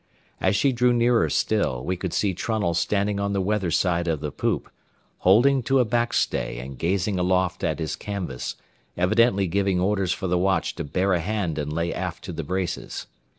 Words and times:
As 0.39 0.55
she 0.55 0.71
drew 0.71 0.93
nearer 0.93 1.29
still, 1.29 1.83
we 1.85 1.95
could 1.95 2.11
see 2.11 2.33
Trunnell 2.33 2.73
standing 2.73 3.19
on 3.19 3.33
the 3.33 3.39
weather 3.39 3.69
side 3.69 4.07
of 4.07 4.19
the 4.19 4.31
poop, 4.31 4.71
holding 5.19 5.61
to 5.61 5.77
a 5.77 5.85
backstay 5.85 6.57
and 6.57 6.75
gazing 6.75 7.19
aloft 7.19 7.63
at 7.63 7.77
his 7.77 7.95
canvas, 7.95 8.55
evidently 8.97 9.45
giving 9.45 9.79
orders 9.79 10.11
for 10.11 10.25
the 10.25 10.39
watch 10.39 10.73
to 10.77 10.83
bear 10.83 11.13
a 11.13 11.19
hand 11.19 11.59
and 11.59 11.71
lay 11.71 11.93
aft 11.93 12.23
to 12.23 12.31
the 12.33 12.43
braces. 12.43 13.05